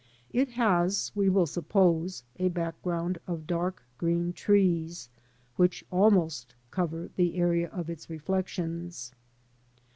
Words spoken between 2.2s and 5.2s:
a background of dark green trees,